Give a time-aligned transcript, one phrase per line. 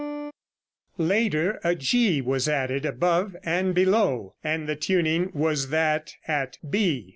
[0.97, 7.09] Later, a G was added above and below, and the tuning was that at b.